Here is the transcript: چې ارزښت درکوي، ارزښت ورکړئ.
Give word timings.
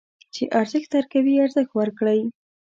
چې 0.33 0.43
ارزښت 0.59 0.89
درکوي، 0.93 1.33
ارزښت 1.45 1.71
ورکړئ. 1.75 2.21